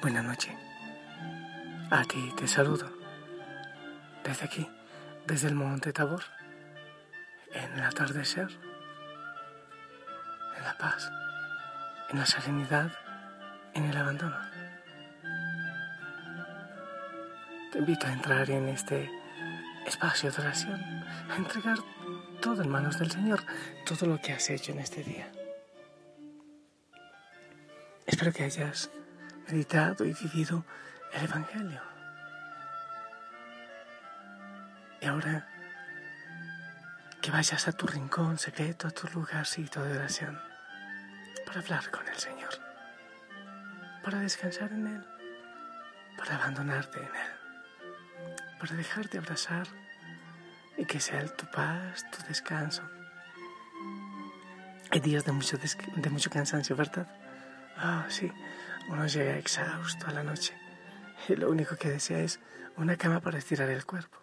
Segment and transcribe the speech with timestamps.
[0.00, 0.54] Buenas noches.
[1.90, 2.88] Aquí te saludo.
[4.22, 4.70] Desde aquí,
[5.26, 6.22] desde el monte Tabor,
[7.52, 8.48] en el atardecer,
[10.56, 11.10] en la paz,
[12.10, 12.92] en la serenidad,
[13.74, 14.36] en el abandono.
[17.72, 19.10] Te invito a entrar en este
[19.84, 20.80] espacio de oración,
[21.28, 21.78] a entregar
[22.40, 23.42] todo en manos del Señor,
[23.84, 25.32] todo lo que has hecho en este día.
[28.06, 28.90] Espero que hayas
[29.48, 30.64] meditado y vivido
[31.12, 31.80] el Evangelio.
[35.00, 35.46] Y ahora
[37.20, 40.38] que vayas a tu rincón secreto, a tu lugarcito de oración,
[41.46, 42.50] para hablar con el Señor,
[44.04, 45.04] para descansar en Él,
[46.16, 49.66] para abandonarte en Él, para dejarte abrazar
[50.76, 52.82] y que sea tu paz, tu descanso.
[54.90, 57.06] Hay días de mucho, de mucho cansancio, ¿verdad?
[57.76, 58.32] Ah, sí,
[58.88, 60.54] uno llega exhausto a la noche
[61.28, 62.40] y lo único que desea es
[62.76, 64.18] una cama para estirar el cuerpo.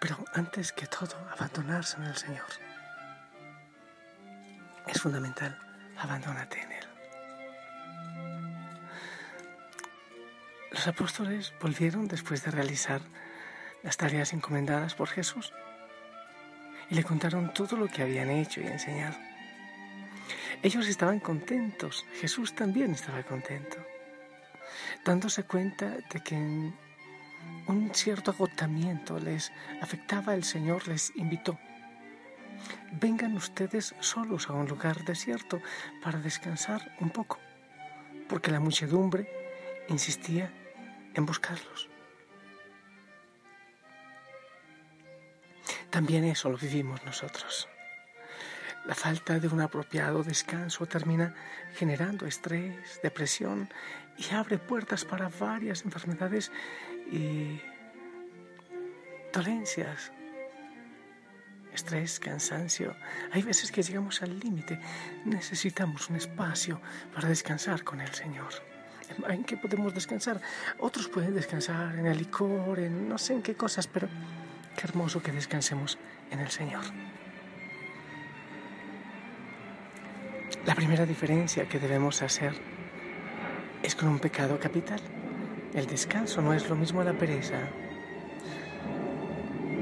[0.00, 2.46] Pero antes que todo, abandonarse en el Señor.
[4.86, 5.58] Es fundamental,
[5.98, 6.84] abandónate en Él.
[10.72, 13.02] Los apóstoles volvieron después de realizar
[13.82, 15.52] las tareas encomendadas por Jesús
[16.88, 19.16] y le contaron todo lo que habían hecho y enseñado.
[20.62, 23.78] Ellos estaban contentos, Jesús también estaba contento,
[25.06, 31.58] dándose cuenta de que un cierto agotamiento les afectaba el Señor, les invitó.
[32.92, 35.62] Vengan ustedes solos a un lugar desierto
[36.02, 37.38] para descansar un poco,
[38.28, 39.32] porque la muchedumbre
[39.88, 40.52] insistía
[41.14, 41.88] en buscarlos.
[45.88, 47.66] También eso lo vivimos nosotros.
[48.86, 51.34] La falta de un apropiado descanso termina
[51.74, 53.68] generando estrés, depresión
[54.16, 56.50] y abre puertas para varias enfermedades
[57.10, 57.60] y
[59.32, 60.12] dolencias.
[61.74, 62.96] Estrés, cansancio.
[63.32, 64.80] Hay veces que llegamos al límite.
[65.24, 66.80] Necesitamos un espacio
[67.14, 68.50] para descansar con el Señor.
[69.28, 70.40] ¿En qué podemos descansar?
[70.78, 74.08] Otros pueden descansar en el licor, en no sé en qué cosas, pero
[74.76, 75.98] qué hermoso que descansemos
[76.30, 76.84] en el Señor.
[80.66, 82.52] La primera diferencia que debemos hacer
[83.82, 85.00] es con un pecado capital.
[85.72, 87.58] El descanso no es lo mismo a la pereza.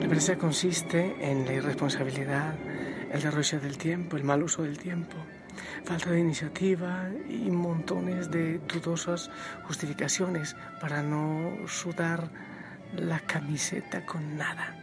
[0.01, 2.55] La pereza consiste en la irresponsabilidad,
[3.11, 5.17] el derroche del tiempo, el mal uso del tiempo,
[5.83, 9.31] falta de iniciativa y montones de dudosas
[9.65, 12.31] justificaciones para no sudar
[12.97, 14.77] la camiseta con nada.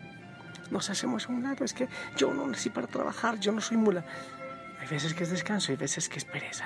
[0.72, 3.78] Nos hacemos a un lado, es que yo no nací para trabajar, yo no soy
[3.78, 4.04] mula.
[4.85, 6.66] Hay veces que es descanso y veces que es pereza.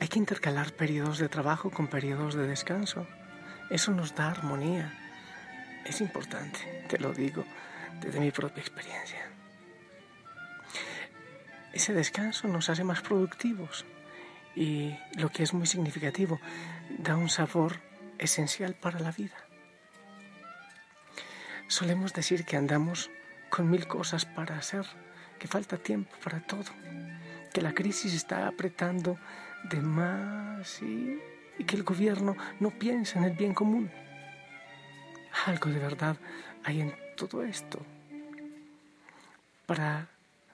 [0.00, 3.06] Hay que intercalar periodos de trabajo con periodos de descanso.
[3.68, 4.90] Eso nos da armonía.
[5.84, 7.44] Es importante, te lo digo
[8.00, 9.28] desde mi propia experiencia.
[11.74, 13.84] Ese descanso nos hace más productivos
[14.56, 16.40] y, lo que es muy significativo,
[16.96, 17.78] da un sabor
[18.16, 19.36] esencial para la vida.
[21.68, 23.10] Solemos decir que andamos
[23.54, 24.84] con mil cosas para hacer,
[25.38, 26.72] que falta tiempo para todo,
[27.52, 29.16] que la crisis está apretando
[29.70, 31.20] de más y,
[31.64, 33.92] que el gobierno no piensa en el bien común.
[35.46, 36.16] Algo de verdad
[36.64, 37.78] hay en todo esto.
[39.66, 40.08] Para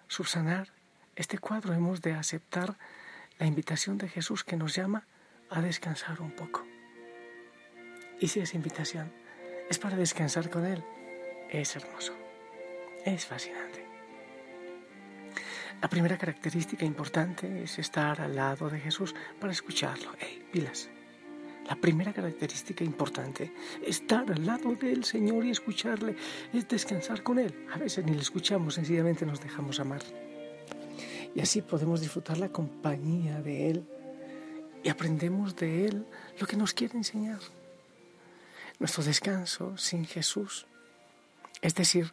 [0.07, 0.69] subsanar
[1.17, 2.77] este cuadro hemos de aceptar
[3.39, 5.07] la invitación de Jesús que nos llama
[5.49, 6.67] a descansar un poco.
[8.21, 9.11] Y si esa invitación
[9.71, 10.85] es para descansar con Él,
[11.49, 12.20] es hermoso.
[13.05, 13.87] Es fascinante.
[15.81, 20.13] La primera característica importante es estar al lado de Jesús para escucharlo.
[20.21, 20.91] ¡Ey, pilas!
[21.67, 23.55] La primera característica importante,
[23.87, 26.17] estar al lado del Señor y escucharle,
[26.53, 27.67] es descansar con Él.
[27.73, 30.03] A veces ni le escuchamos, sencillamente nos dejamos amar.
[31.35, 33.89] Y así podemos disfrutar la compañía de Él
[34.83, 36.07] y aprendemos de Él
[36.39, 37.41] lo que nos quiere enseñar.
[38.79, 40.67] Nuestro descanso sin Jesús,
[41.63, 42.13] es decir,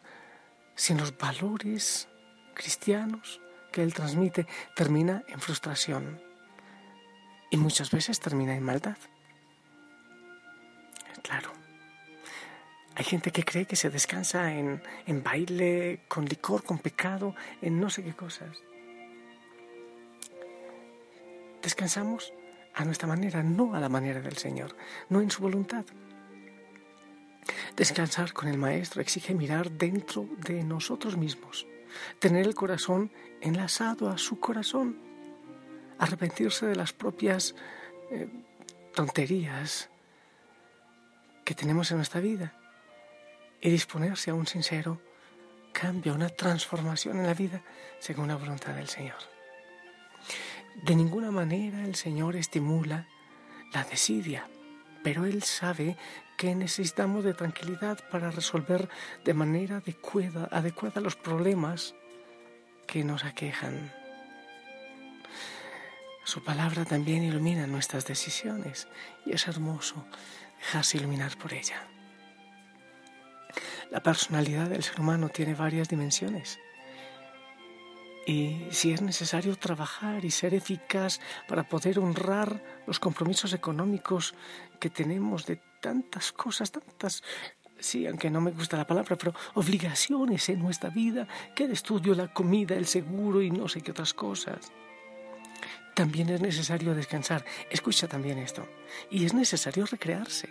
[0.78, 2.08] sin los valores
[2.54, 3.40] cristianos
[3.72, 4.46] que Él transmite,
[4.76, 6.22] termina en frustración
[7.50, 8.96] y muchas veces termina en maldad.
[11.22, 11.52] Claro.
[12.94, 17.80] Hay gente que cree que se descansa en, en baile, con licor, con pecado, en
[17.80, 18.56] no sé qué cosas.
[21.60, 22.32] Descansamos
[22.74, 24.76] a nuestra manera, no a la manera del Señor,
[25.08, 25.84] no en su voluntad.
[27.78, 31.64] Descansar con el Maestro exige mirar dentro de nosotros mismos,
[32.18, 34.98] tener el corazón enlazado a su corazón,
[35.96, 37.54] arrepentirse de las propias
[38.10, 38.28] eh,
[38.96, 39.90] tonterías
[41.44, 42.52] que tenemos en nuestra vida
[43.60, 45.00] y disponerse a un sincero
[45.72, 47.62] cambio, una transformación en la vida
[48.00, 49.18] según la voluntad del Señor.
[50.82, 53.06] De ninguna manera el Señor estimula
[53.72, 54.48] la desidia,
[55.04, 55.96] pero Él sabe
[56.38, 58.88] que necesitamos de tranquilidad para resolver
[59.24, 61.96] de manera adecuada, adecuada los problemas
[62.86, 63.92] que nos aquejan.
[66.24, 68.86] Su palabra también ilumina nuestras decisiones
[69.26, 70.06] y es hermoso
[70.60, 71.88] dejarse iluminar por ella.
[73.90, 76.60] La personalidad del ser humano tiene varias dimensiones.
[78.26, 81.18] Y si es necesario trabajar y ser eficaz
[81.48, 84.34] para poder honrar los compromisos económicos
[84.78, 87.22] que tenemos de tantas cosas, tantas,
[87.78, 92.14] sí, aunque no me gusta la palabra, pero obligaciones en nuestra vida, que el estudio,
[92.14, 94.72] la comida, el seguro y no sé qué otras cosas.
[95.94, 97.44] También es necesario descansar.
[97.70, 98.68] Escucha también esto.
[99.10, 100.48] Y es necesario recrearse.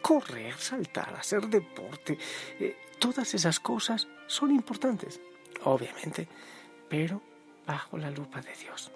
[0.00, 2.16] Correr, saltar, hacer deporte.
[2.60, 5.20] Eh, todas esas cosas son importantes,
[5.64, 6.28] obviamente,
[6.88, 7.20] pero
[7.66, 8.92] bajo la lupa de Dios.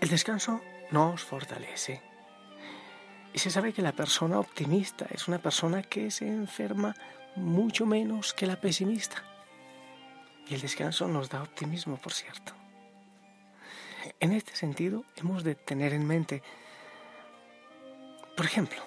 [0.00, 0.60] El descanso
[0.90, 2.11] nos fortalece.
[3.32, 6.94] Y se sabe que la persona optimista es una persona que se enferma
[7.36, 9.22] mucho menos que la pesimista.
[10.48, 12.52] Y el descanso nos da optimismo, por cierto.
[14.20, 16.42] En este sentido, hemos de tener en mente,
[18.36, 18.82] por ejemplo,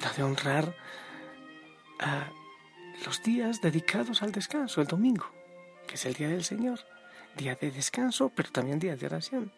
[0.00, 0.74] la de honrar
[2.00, 2.28] a
[3.04, 5.30] los días dedicados al descanso, el domingo,
[5.86, 6.80] que es el día del Señor,
[7.36, 9.52] día de descanso, pero también día de oración.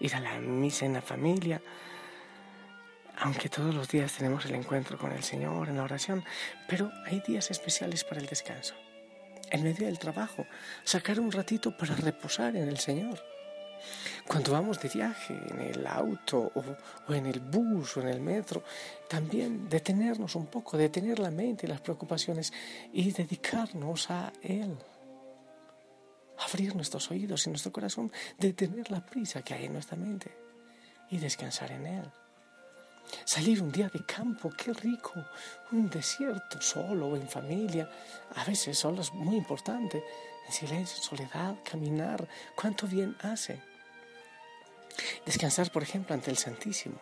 [0.00, 1.60] Ir a la misa en la familia,
[3.20, 6.24] aunque todos los días tenemos el encuentro con el Señor en la oración,
[6.68, 8.74] pero hay días especiales para el descanso
[9.50, 10.46] en medio del trabajo,
[10.84, 13.22] sacar un ratito para reposar en el Señor.
[14.26, 18.62] Cuando vamos de viaje en el auto o, en el bus o en el metro,
[19.08, 22.52] también detenernos un poco, detener la mente y las preocupaciones
[22.92, 24.76] y dedicarnos a Él.
[26.38, 30.36] Abrir nuestros oídos y nuestro corazón, detener la prisa que hay en nuestra mente
[31.10, 32.12] y descansar en Él.
[33.24, 35.12] Salir un día de campo, qué rico.
[35.72, 37.90] Un desierto, solo o en familia.
[38.36, 40.02] A veces solo es muy importante.
[40.46, 42.26] En silencio, soledad, caminar.
[42.54, 43.60] Cuánto bien hace.
[45.24, 46.98] Descansar, por ejemplo, ante el Santísimo.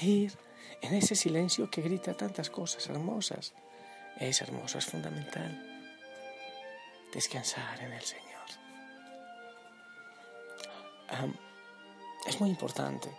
[0.00, 0.36] Ir
[0.82, 3.54] en ese silencio que grita tantas cosas hermosas.
[4.18, 5.66] Es hermoso, es fundamental.
[7.12, 8.30] Descansar en el Señor.
[12.26, 13.10] es muy importante.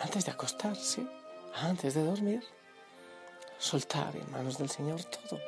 [0.00, 1.06] Antes de acostarse,
[1.62, 2.42] antes de dormir,
[3.58, 5.40] soltar en manos del Señor todo,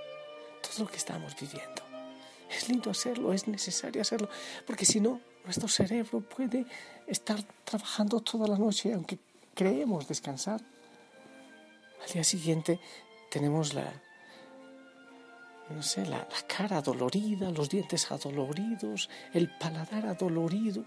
[0.62, 1.82] todo lo que estamos viviendo.
[2.50, 4.28] Es lindo hacerlo, es necesario hacerlo,
[4.66, 6.66] porque si no, nuestro cerebro puede
[7.06, 9.18] estar trabajando toda la noche, aunque
[9.54, 10.60] creemos descansar.
[12.02, 12.80] Al día siguiente
[13.30, 13.92] tenemos la,
[15.68, 20.85] no sé, la, la cara adolorida, los dientes adoloridos, el paladar adolorido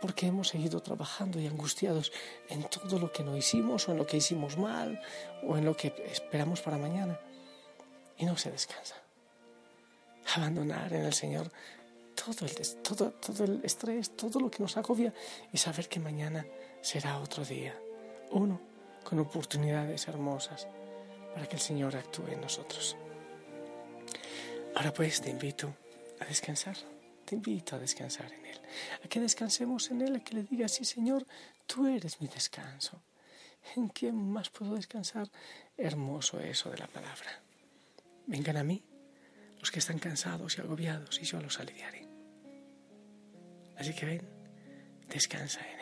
[0.00, 2.12] porque hemos seguido trabajando y angustiados
[2.48, 5.00] en todo lo que no hicimos o en lo que hicimos mal
[5.42, 7.18] o en lo que esperamos para mañana.
[8.16, 8.96] Y no se descansa.
[10.34, 11.50] Abandonar en el Señor
[12.14, 15.12] todo el, todo, todo el estrés, todo lo que nos agobia
[15.52, 16.44] y saber que mañana
[16.80, 17.78] será otro día.
[18.30, 18.60] Uno
[19.04, 20.66] con oportunidades hermosas
[21.34, 22.96] para que el Señor actúe en nosotros.
[24.74, 25.74] Ahora pues te invito
[26.20, 26.76] a descansar
[27.28, 28.47] te invito a descansar en Él,
[29.04, 31.26] a que descansemos en Él, a que le digas, sí Señor,
[31.66, 33.02] tú eres mi descanso.
[33.76, 35.30] ¿En quién más puedo descansar?
[35.76, 37.42] Hermoso eso de la palabra.
[38.26, 38.82] Vengan a mí
[39.58, 42.06] los que están cansados y agobiados y yo los aliviaré.
[43.76, 44.28] Así que ven,
[45.08, 45.77] descansa en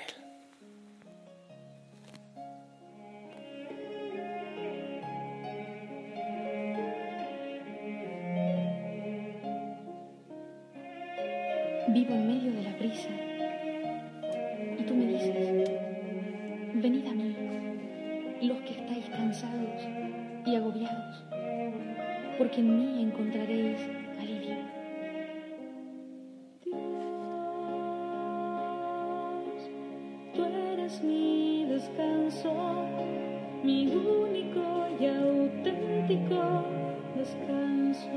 [31.03, 32.53] mi descanso,
[33.63, 36.65] mi único y auténtico
[37.17, 38.11] descanso.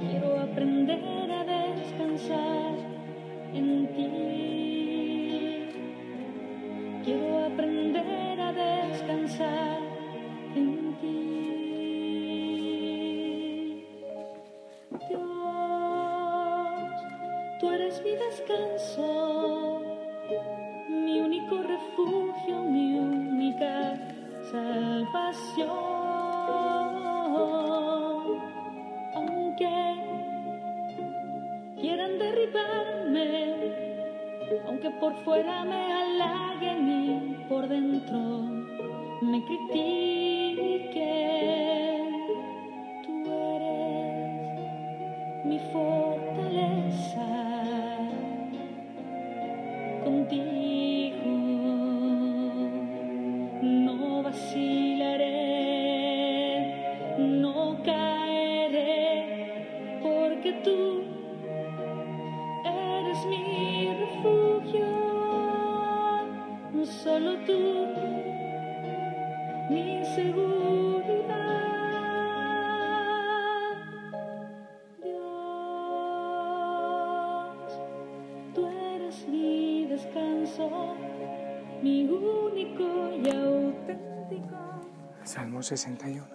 [0.00, 1.12] Quiero aprender
[1.82, 2.74] descansar
[3.54, 4.08] en ti.
[7.04, 9.78] Quiero aprender a descansar
[10.54, 11.18] en ti.
[15.08, 15.20] Dios,
[17.60, 19.82] tú eres mi descanso,
[21.12, 23.98] mi único refugio, mi única
[24.50, 25.68] salvación.
[29.14, 29.94] Aunque
[31.78, 33.54] quieran derribarme,
[34.66, 38.18] aunque por fuera me halaguen y por dentro
[39.20, 40.21] me critiquen.
[81.82, 84.56] Mi único y auténtico.
[85.24, 86.26] Salmo 61.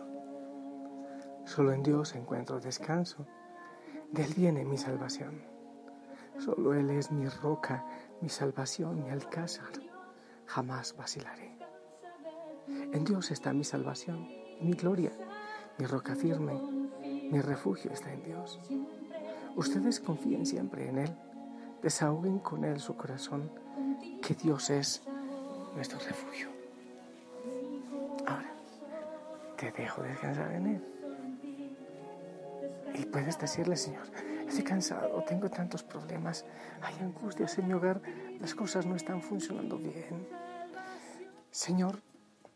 [1.46, 3.26] Solo en Dios encuentro descanso,
[4.12, 5.42] de Él viene mi salvación.
[6.38, 7.86] Solo Él es mi roca,
[8.22, 9.87] mi salvación, mi alcázar.
[10.48, 11.58] Jamás vacilaré.
[12.68, 14.28] En Dios está mi salvación,
[14.62, 15.12] mi gloria,
[15.78, 16.60] mi roca firme,
[17.04, 18.60] mi refugio está en Dios.
[19.56, 21.16] Ustedes confíen siempre en Él,
[21.82, 23.52] desahoguen con Él su corazón
[24.22, 25.04] que Dios es
[25.76, 26.50] nuestro refugio.
[28.26, 28.52] Ahora,
[29.58, 30.84] te dejo descansar en Él.
[32.96, 34.08] Y puedes decirle, Señor,
[34.48, 36.46] estoy cansado, tengo tantos problemas,
[36.82, 38.02] hay angustias en mi hogar,
[38.40, 40.28] las cosas no están funcionando bien.
[41.52, 42.02] Señor,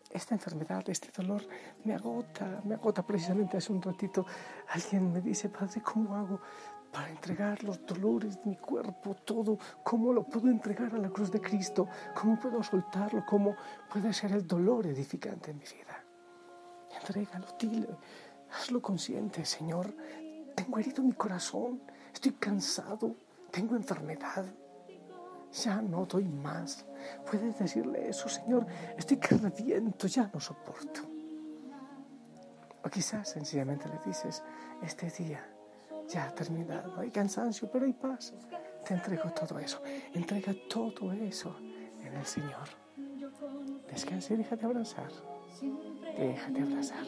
[0.09, 1.41] esta enfermedad, este dolor
[1.85, 3.01] me agota, me agota.
[3.01, 4.25] Precisamente hace un ratito
[4.69, 6.41] alguien me dice, Padre, ¿cómo hago
[6.91, 11.31] para entregar los dolores de mi cuerpo, todo, cómo lo puedo entregar a la cruz
[11.31, 13.55] de Cristo, cómo puedo soltarlo, cómo
[13.89, 16.03] puede ser el dolor edificante en mi vida.
[16.99, 17.87] Entrégalo, dile,
[18.51, 19.93] hazlo consciente, Señor.
[20.63, 21.81] Tengo herido mi corazón,
[22.13, 23.15] estoy cansado,
[23.49, 24.45] tengo enfermedad.
[25.63, 26.85] Ya no doy más.
[27.25, 28.67] Puedes decirle eso, Señor.
[28.95, 29.39] Estoy que
[30.07, 31.01] ya no soporto.
[32.83, 34.43] O quizás sencillamente le dices,
[34.83, 35.43] este día
[36.07, 38.31] ya ha terminado, hay cansancio, pero hay paz.
[38.85, 39.81] Te entrego todo eso.
[40.13, 41.55] Entrega todo eso
[42.03, 42.69] en el Señor.
[43.91, 45.11] Descansa y déjate abrazar.
[46.15, 47.05] Déjate abrazar.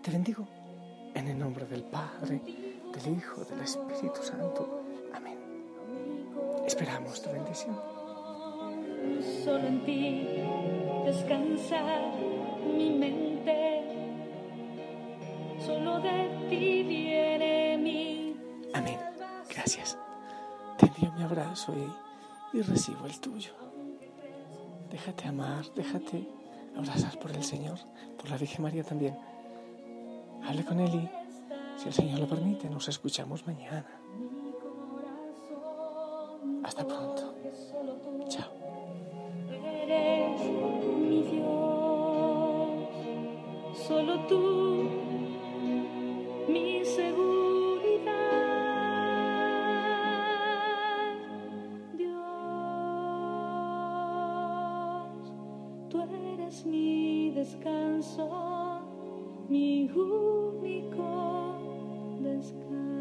[0.00, 0.46] Te bendigo
[1.14, 2.40] en el nombre del Padre,
[2.92, 4.82] del Hijo, del Espíritu Santo.
[5.12, 5.38] Amén.
[6.66, 7.76] Esperamos tu bendición.
[9.44, 10.26] Solo en ti
[11.04, 11.80] descansa
[12.76, 13.82] mi mente.
[15.64, 17.64] Solo de ti viene
[19.54, 19.96] Gracias.
[20.78, 23.52] Te envío mi abrazo y, y recibo el tuyo.
[24.90, 26.28] Déjate amar, déjate
[26.76, 27.78] abrazar por el Señor,
[28.18, 29.16] por la Virgen María también.
[30.46, 31.08] Hable con y,
[31.76, 33.86] si el Señor lo permite, nos escuchamos mañana.
[36.62, 37.34] Hasta pronto.
[38.28, 38.50] Chao.
[41.08, 42.88] mi Dios,
[43.86, 44.90] solo tú,
[46.48, 47.34] mi seguro.
[56.62, 58.63] mi descanso,
[59.54, 61.06] mi único
[62.20, 62.93] descanso.